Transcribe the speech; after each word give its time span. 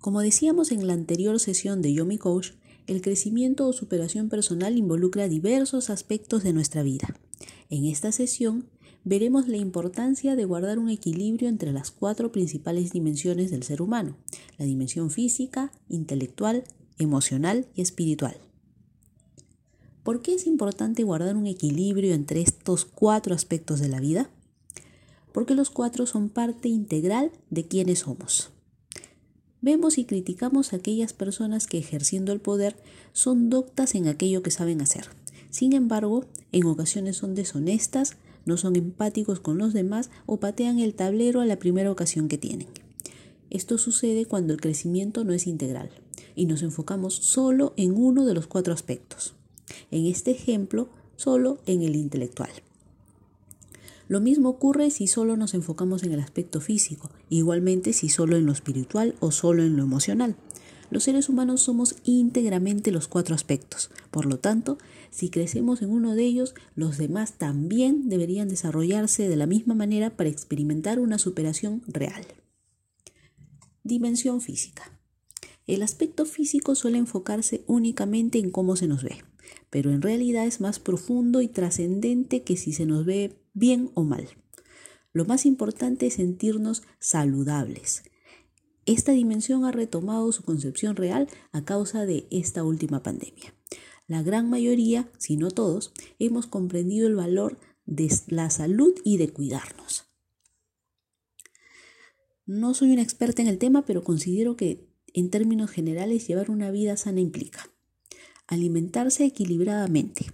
Como 0.00 0.20
decíamos 0.20 0.70
en 0.70 0.86
la 0.86 0.92
anterior 0.92 1.40
sesión 1.40 1.82
de 1.82 1.92
Yomi 1.92 2.18
Coach, 2.18 2.50
el 2.86 3.02
crecimiento 3.02 3.66
o 3.66 3.72
superación 3.72 4.28
personal 4.28 4.78
involucra 4.78 5.28
diversos 5.28 5.90
aspectos 5.90 6.44
de 6.44 6.52
nuestra 6.52 6.82
vida. 6.82 7.16
En 7.68 7.84
esta 7.84 8.12
sesión 8.12 8.66
veremos 9.04 9.48
la 9.48 9.56
importancia 9.56 10.36
de 10.36 10.44
guardar 10.44 10.78
un 10.78 10.88
equilibrio 10.88 11.48
entre 11.48 11.72
las 11.72 11.90
cuatro 11.90 12.30
principales 12.30 12.92
dimensiones 12.92 13.50
del 13.50 13.64
ser 13.64 13.82
humano, 13.82 14.16
la 14.56 14.66
dimensión 14.66 15.10
física, 15.10 15.72
intelectual, 15.88 16.64
emocional 16.98 17.66
y 17.74 17.82
espiritual. 17.82 18.36
¿Por 20.04 20.22
qué 20.22 20.34
es 20.34 20.46
importante 20.46 21.02
guardar 21.02 21.36
un 21.36 21.46
equilibrio 21.46 22.14
entre 22.14 22.40
estos 22.40 22.84
cuatro 22.84 23.34
aspectos 23.34 23.80
de 23.80 23.88
la 23.88 24.00
vida? 24.00 24.30
Porque 25.32 25.54
los 25.54 25.70
cuatro 25.70 26.06
son 26.06 26.30
parte 26.30 26.68
integral 26.68 27.32
de 27.50 27.66
quienes 27.66 28.00
somos. 28.00 28.50
Vemos 29.60 29.98
y 29.98 30.04
criticamos 30.04 30.72
a 30.72 30.76
aquellas 30.76 31.12
personas 31.12 31.66
que 31.66 31.78
ejerciendo 31.78 32.32
el 32.32 32.40
poder 32.40 32.76
son 33.12 33.50
doctas 33.50 33.94
en 33.94 34.06
aquello 34.06 34.42
que 34.42 34.50
saben 34.50 34.80
hacer. 34.80 35.06
Sin 35.50 35.72
embargo, 35.72 36.24
en 36.52 36.66
ocasiones 36.66 37.16
son 37.16 37.34
deshonestas, 37.34 38.16
no 38.44 38.56
son 38.56 38.76
empáticos 38.76 39.40
con 39.40 39.58
los 39.58 39.72
demás 39.72 40.10
o 40.26 40.38
patean 40.38 40.78
el 40.78 40.94
tablero 40.94 41.40
a 41.40 41.46
la 41.46 41.58
primera 41.58 41.90
ocasión 41.90 42.28
que 42.28 42.38
tienen. 42.38 42.68
Esto 43.50 43.78
sucede 43.78 44.26
cuando 44.26 44.52
el 44.52 44.60
crecimiento 44.60 45.24
no 45.24 45.32
es 45.32 45.46
integral 45.46 45.90
y 46.36 46.46
nos 46.46 46.62
enfocamos 46.62 47.14
solo 47.14 47.72
en 47.76 47.96
uno 47.96 48.26
de 48.26 48.34
los 48.34 48.46
cuatro 48.46 48.72
aspectos. 48.72 49.34
En 49.90 50.06
este 50.06 50.30
ejemplo, 50.30 50.88
solo 51.16 51.58
en 51.66 51.82
el 51.82 51.96
intelectual. 51.96 52.50
Lo 54.08 54.20
mismo 54.20 54.48
ocurre 54.48 54.90
si 54.90 55.06
solo 55.06 55.36
nos 55.36 55.52
enfocamos 55.52 56.02
en 56.02 56.12
el 56.12 56.20
aspecto 56.20 56.60
físico, 56.60 57.10
igualmente 57.28 57.92
si 57.92 58.08
solo 58.08 58.36
en 58.36 58.46
lo 58.46 58.52
espiritual 58.52 59.14
o 59.20 59.30
solo 59.30 59.62
en 59.62 59.76
lo 59.76 59.82
emocional. 59.82 60.36
Los 60.90 61.04
seres 61.04 61.28
humanos 61.28 61.60
somos 61.60 61.96
íntegramente 62.04 62.90
los 62.90 63.08
cuatro 63.08 63.34
aspectos. 63.34 63.90
Por 64.10 64.24
lo 64.24 64.38
tanto, 64.38 64.78
si 65.10 65.28
crecemos 65.28 65.82
en 65.82 65.90
uno 65.90 66.14
de 66.14 66.24
ellos, 66.24 66.54
los 66.74 66.96
demás 66.96 67.34
también 67.34 68.08
deberían 68.08 68.48
desarrollarse 68.48 69.28
de 69.28 69.36
la 69.36 69.46
misma 69.46 69.74
manera 69.74 70.16
para 70.16 70.30
experimentar 70.30 70.98
una 70.98 71.18
superación 71.18 71.82
real. 71.86 72.26
Dimensión 73.84 74.40
física. 74.40 74.98
El 75.66 75.82
aspecto 75.82 76.24
físico 76.24 76.74
suele 76.74 76.96
enfocarse 76.96 77.62
únicamente 77.66 78.38
en 78.38 78.50
cómo 78.50 78.74
se 78.74 78.86
nos 78.86 79.02
ve, 79.02 79.18
pero 79.68 79.90
en 79.92 80.00
realidad 80.00 80.46
es 80.46 80.62
más 80.62 80.78
profundo 80.78 81.42
y 81.42 81.48
trascendente 81.48 82.42
que 82.42 82.56
si 82.56 82.72
se 82.72 82.86
nos 82.86 83.04
ve 83.04 83.36
bien 83.58 83.90
o 83.94 84.04
mal. 84.04 84.28
Lo 85.12 85.24
más 85.24 85.46
importante 85.46 86.06
es 86.06 86.14
sentirnos 86.14 86.82
saludables. 86.98 88.02
Esta 88.86 89.12
dimensión 89.12 89.64
ha 89.64 89.72
retomado 89.72 90.30
su 90.32 90.42
concepción 90.42 90.96
real 90.96 91.28
a 91.52 91.64
causa 91.64 92.06
de 92.06 92.26
esta 92.30 92.64
última 92.64 93.02
pandemia. 93.02 93.54
La 94.06 94.22
gran 94.22 94.48
mayoría, 94.48 95.10
si 95.18 95.36
no 95.36 95.50
todos, 95.50 95.92
hemos 96.18 96.46
comprendido 96.46 97.06
el 97.06 97.14
valor 97.14 97.58
de 97.84 98.10
la 98.28 98.48
salud 98.48 98.94
y 99.04 99.18
de 99.18 99.28
cuidarnos. 99.28 100.04
No 102.46 102.72
soy 102.72 102.92
una 102.92 103.02
experta 103.02 103.42
en 103.42 103.48
el 103.48 103.58
tema, 103.58 103.84
pero 103.84 104.02
considero 104.02 104.56
que 104.56 104.88
en 105.12 105.28
términos 105.28 105.70
generales 105.70 106.26
llevar 106.26 106.50
una 106.50 106.70
vida 106.70 106.96
sana 106.96 107.20
implica 107.20 107.70
alimentarse 108.48 109.26
equilibradamente, 109.26 110.26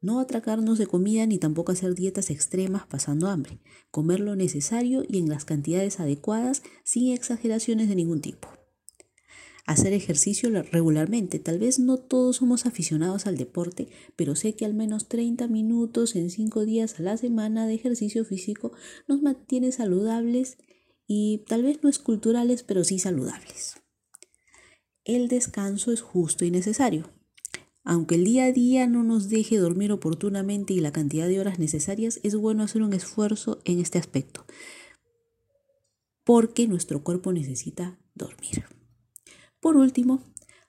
no 0.00 0.20
atracarnos 0.20 0.78
de 0.78 0.86
comida 0.86 1.26
ni 1.26 1.38
tampoco 1.38 1.72
hacer 1.72 1.94
dietas 1.94 2.30
extremas 2.30 2.86
pasando 2.86 3.28
hambre. 3.28 3.60
Comer 3.90 4.20
lo 4.20 4.34
necesario 4.36 5.04
y 5.06 5.18
en 5.18 5.28
las 5.28 5.44
cantidades 5.44 6.00
adecuadas 6.00 6.62
sin 6.84 7.12
exageraciones 7.12 7.88
de 7.88 7.96
ningún 7.96 8.20
tipo. 8.20 8.48
Hacer 9.66 9.92
ejercicio 9.92 10.50
regularmente. 10.72 11.38
Tal 11.38 11.58
vez 11.58 11.78
no 11.78 11.98
todos 11.98 12.36
somos 12.36 12.66
aficionados 12.66 13.26
al 13.26 13.36
deporte, 13.36 13.88
pero 14.16 14.34
sé 14.34 14.54
que 14.54 14.64
al 14.64 14.74
menos 14.74 15.06
30 15.08 15.46
minutos 15.48 16.16
en 16.16 16.30
5 16.30 16.64
días 16.64 16.98
a 16.98 17.02
la 17.02 17.16
semana 17.16 17.66
de 17.66 17.74
ejercicio 17.74 18.24
físico 18.24 18.72
nos 19.06 19.22
mantiene 19.22 19.70
saludables 19.70 20.58
y 21.06 21.44
tal 21.46 21.62
vez 21.62 21.82
no 21.82 21.88
es 21.88 21.98
culturales, 21.98 22.62
pero 22.62 22.84
sí 22.84 22.98
saludables. 22.98 23.74
El 25.04 25.28
descanso 25.28 25.92
es 25.92 26.00
justo 26.00 26.44
y 26.44 26.50
necesario. 26.50 27.19
Aunque 27.90 28.14
el 28.14 28.24
día 28.24 28.44
a 28.44 28.52
día 28.52 28.86
no 28.86 29.02
nos 29.02 29.28
deje 29.30 29.56
dormir 29.56 29.90
oportunamente 29.90 30.72
y 30.72 30.78
la 30.78 30.92
cantidad 30.92 31.26
de 31.26 31.40
horas 31.40 31.58
necesarias, 31.58 32.20
es 32.22 32.36
bueno 32.36 32.62
hacer 32.62 32.82
un 32.82 32.92
esfuerzo 32.92 33.60
en 33.64 33.80
este 33.80 33.98
aspecto, 33.98 34.46
porque 36.22 36.68
nuestro 36.68 37.02
cuerpo 37.02 37.32
necesita 37.32 37.98
dormir. 38.14 38.64
Por 39.58 39.76
último, 39.76 40.22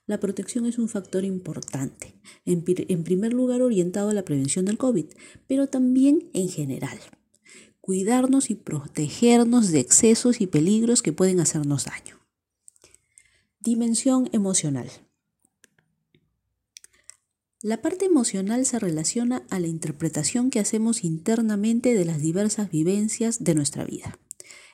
la 0.07 0.19
protección 0.19 0.65
es 0.65 0.79
un 0.79 0.89
factor 0.89 1.23
importante, 1.23 2.15
en, 2.43 2.63
primer 2.63 3.33
lugar 3.33 3.61
orientado 3.61 4.09
a 4.09 4.15
la 4.15 4.25
prevención 4.25 4.65
del 4.65 4.79
COVID, 4.79 5.05
pero 5.45 5.67
también 5.67 6.31
en 6.33 6.49
general. 6.49 6.97
Cuidarnos 7.81 8.49
y 8.49 8.55
protegernos 8.55 9.69
de 9.69 9.79
excesos 9.79 10.41
y 10.41 10.47
peligros 10.47 11.03
que 11.03 11.13
pueden 11.13 11.39
hacernos 11.39 11.85
daño. 11.85 12.17
Dimensión 13.59 14.27
emocional. 14.31 14.89
La 17.63 17.79
parte 17.79 18.05
emocional 18.05 18.65
se 18.65 18.79
relaciona 18.79 19.45
a 19.51 19.59
la 19.59 19.67
interpretación 19.67 20.49
que 20.49 20.59
hacemos 20.59 21.03
internamente 21.03 21.93
de 21.93 22.05
las 22.05 22.19
diversas 22.19 22.71
vivencias 22.71 23.43
de 23.43 23.53
nuestra 23.53 23.83
vida. 23.83 24.17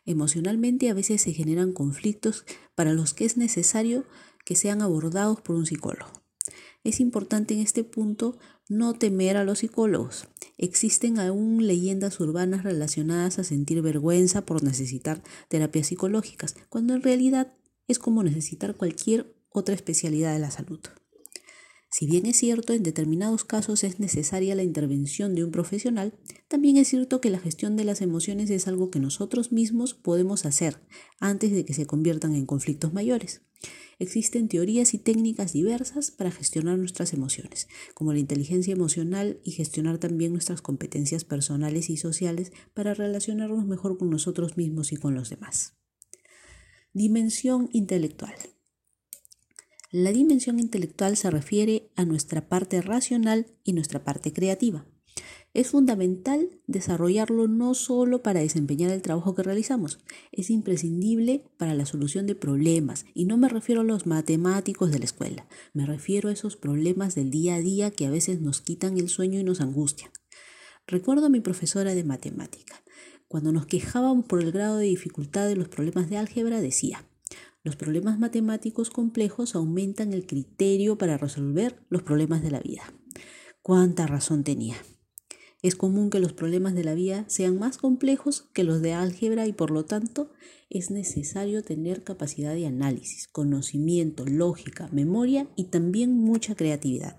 Emocionalmente 0.06 0.90
a 0.90 0.94
veces 0.94 1.22
se 1.22 1.34
generan 1.34 1.74
conflictos 1.74 2.46
para 2.75 2.94
los 2.94 3.14
que 3.14 3.25
es 3.25 3.36
necesario 3.36 4.06
que 4.46 4.56
sean 4.56 4.81
abordados 4.81 5.42
por 5.42 5.58
un 5.58 5.66
psicólogo. 5.66 6.09
Es 6.86 7.02
importante 7.02 7.56
en 7.56 7.59
este 7.59 7.84
punto 7.84 8.38
no 8.70 8.94
temer 8.94 9.36
a 9.36 9.44
los 9.44 9.59
psicólogos. 9.59 10.30
Existen 10.58 11.19
aún 11.19 11.68
leyendas 11.68 12.22
urbanas 12.22 12.64
relacionadas 12.64 13.38
a 13.38 13.44
sentir 13.44 13.81
vergüenza 13.81 14.46
por 14.46 14.64
necesitar 14.64 15.22
terapias 15.50 15.88
psicológicas, 15.88 16.56
cuando 16.69 16.94
en 16.94 17.02
realidad 17.02 17.54
es 17.90 18.00
como 18.00 18.24
necesitar 18.24 18.78
cualquier 18.78 19.36
otra 19.50 19.75
especialidad 19.75 20.31
de 20.31 20.40
la 20.40 20.52
salud. 20.52 20.80
Si 21.90 22.06
bien 22.06 22.25
es 22.25 22.38
cierto, 22.38 22.74
en 22.74 22.84
determinados 22.84 23.46
casos 23.46 23.84
es 23.84 24.00
necesaria 24.00 24.56
la 24.56 24.64
intervención 24.64 25.36
de 25.36 25.44
un 25.44 25.52
profesional, 25.52 26.14
también 26.48 26.75
es 26.78 26.90
cierto 26.90 27.22
que 27.22 27.30
la 27.30 27.40
gestión 27.40 27.78
de 27.78 27.86
las 27.86 28.02
emociones 28.02 28.50
es 28.50 28.68
algo 28.68 28.92
que 28.92 29.00
nosotros 29.00 29.52
mismos 29.52 29.94
podemos 29.94 30.46
hacer 30.46 30.81
antes 31.20 31.52
de 31.52 31.64
que 31.64 31.74
se 31.74 31.86
conviertan 31.86 32.36
en 32.36 32.46
conflictos 32.46 32.94
mayores. 32.94 33.42
Existen 34.00 34.48
teorías 34.48 34.94
y 34.94 35.00
técnicas 35.00 35.53
diversas 35.53 36.12
para 36.12 36.30
gestionar 36.30 36.78
nuestras 36.78 37.14
emociones, 37.14 37.68
como 37.96 38.14
la 38.14 38.19
inteligencia 38.19 38.74
emocional 38.74 39.40
y 39.44 39.52
gestionar 39.52 39.98
también 39.98 40.34
nuestras 40.34 40.62
competencias 40.62 41.24
personales 41.24 41.90
y 41.90 41.98
sociales 41.98 42.52
para 42.75 42.94
relacionarnos 42.94 43.66
mejor 43.66 43.98
con 43.98 44.12
nosotros 44.12 44.56
mismos 44.56 44.92
y 44.92 44.98
con 44.98 45.16
los 45.16 45.30
demás. 45.31 45.74
Dimensión 46.94 47.69
intelectual. 47.72 48.36
La 49.90 50.12
dimensión 50.12 50.59
intelectual 50.59 51.16
se 51.16 51.31
refiere 51.31 51.90
a 51.96 52.03
nuestra 52.03 52.50
parte 52.50 52.81
racional 52.81 53.48
y 53.64 53.72
nuestra 53.72 54.03
parte 54.03 54.34
creativa. 54.34 54.86
Es 55.53 55.70
fundamental 55.70 56.59
desarrollarlo 56.68 57.48
no 57.48 57.74
solo 57.74 58.22
para 58.22 58.42
desempeñar 58.42 58.92
el 58.92 59.02
trabajo 59.02 59.34
que 59.34 59.44
realizamos, 59.44 60.00
es 60.34 60.50
imprescindible 60.50 61.46
para 61.58 61.74
la 61.74 61.86
solución 61.86 62.28
de 62.28 62.36
problemas, 62.36 63.06
y 63.14 63.25
no 63.25 63.38
me 63.38 63.48
refiero 63.48 63.81
a 63.81 63.86
los 63.86 64.06
matemáticos 64.06 64.92
de 64.92 65.00
la 65.00 65.06
escuela, 65.06 65.48
me 65.74 65.86
refiero 65.86 66.28
a 66.28 66.34
esos 66.34 66.58
problemas 66.58 67.16
del 67.16 67.31
día 67.31 67.56
a 67.56 67.62
día 67.62 67.90
que 67.90 68.06
a 68.06 68.12
veces 68.12 68.42
nos 68.42 68.62
quitan 68.62 68.98
el 68.98 69.08
sueño 69.08 69.40
y 69.40 69.44
nos 69.44 69.62
angustian. 69.62 70.12
Recuerdo 70.86 71.28
a 71.28 71.30
mi 71.30 71.40
profesora 71.40 71.96
de 71.96 72.04
matemática. 72.04 72.84
Cuando 73.28 73.52
nos 73.52 73.66
quejábamos 73.66 74.25
por 74.25 74.42
el 74.42 74.52
grado 74.52 74.78
de 74.78 74.86
dificultad 74.86 75.48
de 75.48 75.56
los 75.56 75.69
problemas 75.69 76.09
de 76.09 76.18
álgebra, 76.18 76.62
decía, 76.62 77.06
los 77.68 77.76
problemas 77.76 78.18
matemáticos 78.18 78.90
complejos 78.90 79.54
aumentan 79.54 80.14
el 80.14 80.25
criterio 80.25 80.98
para 80.98 81.18
resolver 81.18 81.84
los 81.90 82.02
problemas 82.02 82.42
de 82.42 82.50
la 82.50 82.62
vida. 82.62 82.94
¿Cuánta 83.62 84.08
razón 84.08 84.46
tenía? 84.46 84.78
Es 85.62 85.75
común 85.75 86.10
que 86.10 86.22
los 86.22 86.31
problemas 86.31 86.75
de 86.75 86.86
la 86.86 86.94
vida 86.94 87.25
sean 87.28 87.60
más 87.60 87.78
complejos 87.78 88.48
que 88.54 88.64
los 88.64 88.81
de 88.81 88.94
álgebra 88.94 89.48
y 89.48 89.52
por 89.52 89.69
lo 89.69 89.84
tanto 89.84 90.31
es 90.69 90.92
necesario 90.92 91.62
tener 91.62 92.06
capacidad 92.06 92.56
de 92.56 92.68
análisis, 92.68 93.28
conocimiento, 93.28 94.25
lógica, 94.25 94.88
memoria 94.94 95.50
y 95.58 95.66
también 95.66 96.13
mucha 96.13 96.56
creatividad. 96.56 97.18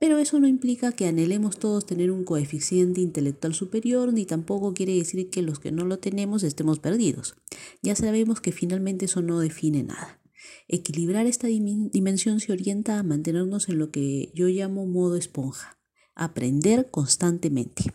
Pero 0.00 0.18
eso 0.18 0.40
no 0.40 0.48
implica 0.48 0.90
que 0.90 1.06
anhelemos 1.06 1.58
todos 1.58 1.86
tener 1.86 2.10
un 2.10 2.24
coeficiente 2.24 3.00
intelectual 3.00 3.54
superior, 3.54 4.12
ni 4.12 4.26
tampoco 4.26 4.74
quiere 4.74 4.96
decir 4.96 5.30
que 5.30 5.42
los 5.42 5.60
que 5.60 5.70
no 5.70 5.84
lo 5.84 6.00
tenemos 6.00 6.42
estemos 6.42 6.80
perdidos. 6.80 7.36
Ya 7.82 7.96
sabemos 7.96 8.40
que 8.40 8.52
finalmente 8.52 9.06
eso 9.06 9.22
no 9.22 9.40
define 9.40 9.82
nada. 9.82 10.20
Equilibrar 10.68 11.26
esta 11.26 11.46
dimensión 11.46 12.40
se 12.40 12.52
orienta 12.52 12.98
a 12.98 13.02
mantenernos 13.02 13.68
en 13.68 13.78
lo 13.78 13.90
que 13.90 14.30
yo 14.34 14.48
llamo 14.48 14.86
modo 14.86 15.16
esponja, 15.16 15.78
aprender 16.14 16.90
constantemente. 16.90 17.94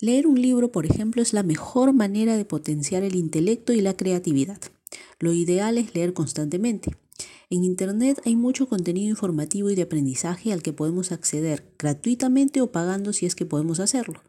Leer 0.00 0.26
un 0.26 0.40
libro, 0.40 0.72
por 0.72 0.84
ejemplo, 0.84 1.22
es 1.22 1.32
la 1.32 1.42
mejor 1.42 1.92
manera 1.92 2.36
de 2.36 2.44
potenciar 2.44 3.04
el 3.04 3.14
intelecto 3.14 3.72
y 3.72 3.80
la 3.80 3.96
creatividad. 3.96 4.60
Lo 5.20 5.32
ideal 5.32 5.78
es 5.78 5.94
leer 5.94 6.12
constantemente. 6.12 6.96
En 7.50 7.64
Internet 7.64 8.20
hay 8.24 8.34
mucho 8.34 8.66
contenido 8.66 9.10
informativo 9.10 9.70
y 9.70 9.74
de 9.74 9.82
aprendizaje 9.82 10.52
al 10.52 10.62
que 10.62 10.72
podemos 10.72 11.12
acceder 11.12 11.72
gratuitamente 11.78 12.60
o 12.60 12.72
pagando 12.72 13.12
si 13.12 13.26
es 13.26 13.34
que 13.34 13.46
podemos 13.46 13.78
hacerlo. 13.78 14.22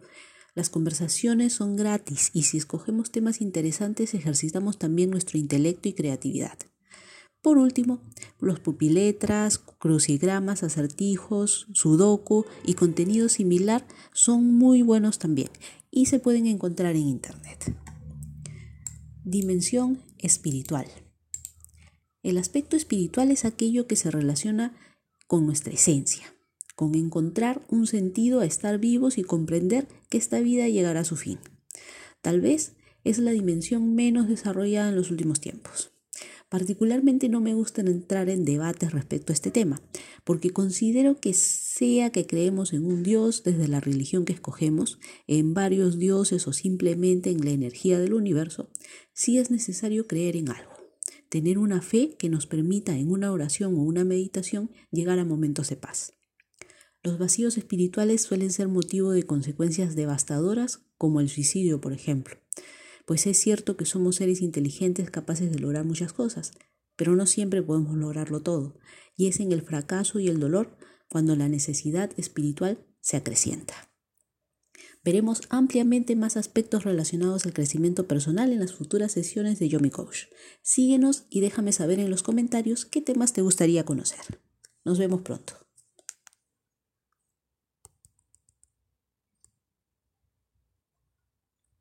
Las 0.56 0.70
conversaciones 0.70 1.54
son 1.54 1.76
gratis 1.76 2.30
y 2.34 2.44
si 2.44 2.58
escogemos 2.58 3.12
temas 3.12 3.42
interesantes 3.42 4.14
ejercitamos 4.14 4.78
también 4.78 5.10
nuestro 5.10 5.40
intelecto 5.40 5.90
y 5.90 5.94
creatividad. 5.94 6.58
Por 7.42 7.58
último, 7.58 8.00
los 8.40 8.60
pupiletras, 8.60 9.58
crucigramas, 9.58 10.64
acertijos, 10.64 11.68
sudoku 11.74 12.46
y 12.66 12.76
contenido 12.76 13.28
similar 13.30 13.86
son 14.14 14.54
muy 14.54 14.82
buenos 14.82 15.20
también 15.20 15.50
y 15.92 16.06
se 16.06 16.20
pueden 16.20 16.46
encontrar 16.46 16.96
en 16.96 17.08
Internet. 17.08 17.76
Dimensión 19.26 20.02
espiritual. 20.20 20.88
El 22.22 22.38
aspecto 22.38 22.78
espiritual 22.78 23.32
es 23.32 23.44
aquello 23.44 23.88
que 23.88 23.98
se 23.98 24.10
relaciona 24.10 24.78
con 25.28 25.46
nuestra 25.46 25.74
esencia, 25.74 26.33
con 26.76 26.96
encontrar 26.96 27.62
un 27.70 27.88
sentido 27.88 28.40
a 28.40 28.46
estar 28.46 28.80
vivos 28.80 29.18
y 29.18 29.24
comprender 29.24 29.88
que 30.10 30.18
esta 30.18 30.40
vida 30.40 30.68
llegará 30.68 31.02
a 31.02 31.06
su 31.06 31.16
fin. 31.16 31.40
Tal 32.22 32.42
vez 32.42 32.74
es 33.04 33.20
la 33.20 33.32
dimensión 33.32 33.96
menos 33.96 34.28
desarrollada 34.28 34.90
en 34.90 34.96
los 34.96 35.12
últimos 35.12 35.40
tiempos. 35.40 35.94
Particularmente 36.54 37.30
no 37.30 37.42
me 37.42 37.56
gusta 37.56 37.82
entrar 37.82 38.30
en 38.30 38.46
debates 38.46 38.92
respecto 38.92 39.34
a 39.34 39.34
este 39.34 39.50
tema, 39.50 39.82
porque 40.24 40.52
considero 40.52 41.20
que 41.20 41.34
sea 41.34 42.12
que 42.12 42.28
creemos 42.28 42.74
en 42.74 42.86
un 42.86 43.02
Dios 43.02 43.42
desde 43.44 43.68
la 43.68 43.80
religión 43.80 44.24
que 44.24 44.34
escogemos, 44.34 45.00
en 45.26 45.56
varios 45.56 45.98
dioses 45.98 46.48
o 46.48 46.54
simplemente 46.54 47.32
en 47.32 47.44
la 47.44 47.50
energía 47.50 48.00
del 48.00 48.14
universo, 48.14 48.70
sí 49.14 49.40
es 49.40 49.50
necesario 49.50 50.06
creer 50.06 50.36
en 50.36 50.50
algo, 50.50 50.74
tener 51.28 51.58
una 51.58 51.82
fe 51.82 52.16
que 52.20 52.30
nos 52.30 52.46
permita 52.46 52.96
en 52.96 53.10
una 53.10 53.32
oración 53.32 53.74
o 53.74 53.82
una 53.82 54.06
meditación 54.06 54.70
llegar 54.92 55.18
a 55.18 55.26
momentos 55.26 55.70
de 55.70 55.78
paz. 55.78 56.14
Los 57.04 57.20
vacíos 57.20 57.58
espirituales 57.58 58.22
suelen 58.22 58.52
ser 58.52 58.70
motivo 58.70 59.12
de 59.12 59.24
consecuencias 59.24 59.96
devastadoras 59.96 60.82
como 60.98 61.20
el 61.20 61.30
suicidio, 61.30 61.82
por 61.82 61.94
ejemplo 61.94 62.38
pues 63.06 63.28
es 63.28 63.38
cierto 63.38 63.76
que 63.76 63.86
somos 63.86 64.18
seres 64.18 64.42
inteligentes 64.42 65.10
capaces 65.10 65.52
de 65.52 65.60
lograr 65.60 65.86
muchas 65.86 66.14
cosas, 66.14 66.54
pero 66.96 67.16
no 67.16 67.26
siempre 67.26 67.62
podemos 67.62 67.98
lograrlo 67.98 68.42
todo, 68.42 68.78
y 69.18 69.28
es 69.28 69.40
en 69.40 69.52
el 69.52 69.62
fracaso 69.62 70.20
y 70.20 70.28
el 70.28 70.40
dolor 70.40 70.78
cuando 71.10 71.36
la 71.36 71.50
necesidad 71.50 72.12
espiritual 72.18 72.86
se 73.02 73.18
acrecienta. 73.18 73.90
Veremos 75.04 75.42
ampliamente 75.50 76.16
más 76.16 76.38
aspectos 76.38 76.86
relacionados 76.86 77.46
al 77.46 77.54
crecimiento 77.54 78.08
personal 78.08 78.54
en 78.54 78.62
las 78.62 78.74
futuras 78.74 79.12
sesiones 79.12 79.60
de 79.60 79.68
Yomi 79.68 79.90
Coach. 79.90 80.28
Síguenos 80.62 81.26
y 81.30 81.42
déjame 81.42 81.74
saber 81.74 82.00
en 82.00 82.10
los 82.10 82.24
comentarios 82.24 82.86
qué 82.86 83.02
temas 83.02 83.34
te 83.34 83.42
gustaría 83.42 83.84
conocer. 83.84 84.40
Nos 84.86 85.00
vemos 85.00 85.22
pronto. 85.22 85.63